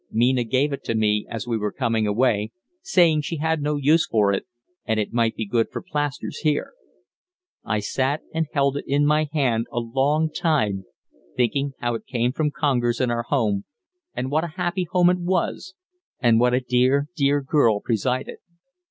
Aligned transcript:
Mina 0.09 0.43
gave 0.45 0.73
it 0.73 0.83
to 0.85 0.95
me 0.95 1.27
as 1.29 1.45
we 1.45 1.59
were 1.59 1.71
coming 1.71 2.07
away, 2.07 2.51
saying 2.81 3.21
she 3.21 3.37
had 3.37 3.61
no 3.61 3.75
use 3.75 4.07
for 4.07 4.33
it 4.33 4.47
and 4.83 4.99
it 4.99 5.13
might 5.13 5.35
be 5.35 5.45
good 5.45 5.67
for 5.71 5.79
plasters 5.79 6.39
here. 6.39 6.73
I 7.63 7.81
sat 7.81 8.21
and 8.33 8.47
held 8.51 8.77
it 8.77 8.85
in 8.87 9.05
my 9.05 9.27
hand 9.31 9.67
a 9.71 9.77
long 9.79 10.31
time 10.31 10.85
thinking 11.37 11.73
how 11.81 11.93
it 11.93 12.07
came 12.07 12.31
from 12.31 12.49
Congers 12.49 12.99
and 12.99 13.11
our 13.11 13.21
home, 13.29 13.65
and 14.15 14.31
what 14.31 14.43
a 14.43 14.47
happy 14.57 14.87
home 14.89 15.11
it 15.11 15.19
was, 15.19 15.75
and 16.19 16.39
what 16.39 16.55
a 16.55 16.61
dear, 16.61 17.05
dear 17.15 17.39
girl 17.39 17.79
presided. 17.79 18.39